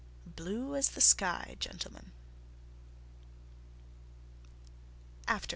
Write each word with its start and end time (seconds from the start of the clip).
"Blue 0.25 0.75
as 0.75 0.89
the 0.89 0.99
sky, 0.99 1.55
gentlemen...." 1.59 2.11